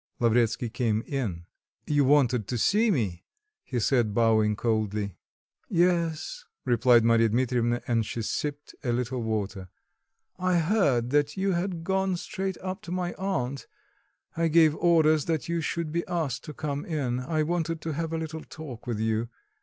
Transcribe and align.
Lavretsky 0.19 0.67
came 0.67 1.03
in. 1.05 1.45
"You 1.85 2.03
wanted 2.05 2.47
to 2.47 2.57
see 2.57 2.89
me," 2.89 3.23
he 3.63 3.79
said, 3.79 4.15
bowing 4.15 4.55
coldly. 4.55 5.15
"Yes," 5.69 6.43
replied 6.65 7.03
Marya 7.05 7.29
Dmitrievna, 7.29 7.83
and 7.87 8.03
she 8.03 8.23
sipped 8.23 8.73
a 8.83 8.91
little 8.93 9.21
water: 9.21 9.69
"I 10.39 10.57
heard 10.57 11.11
that 11.11 11.37
you 11.37 11.51
had 11.51 11.83
gone 11.83 12.17
straight 12.17 12.57
up 12.63 12.81
to 12.81 12.91
my 12.91 13.13
aunt; 13.13 13.67
I 14.35 14.47
gave 14.47 14.75
orders 14.77 15.25
that 15.25 15.47
you 15.47 15.61
should 15.61 15.91
be 15.91 16.03
asked 16.07 16.43
to 16.45 16.53
come 16.55 16.83
in; 16.83 17.19
I 17.19 17.43
wanted 17.43 17.79
to 17.81 17.93
have 17.93 18.11
a 18.11 18.17
little 18.17 18.41
talk 18.43 18.87
with 18.87 18.99
you. 18.99 19.29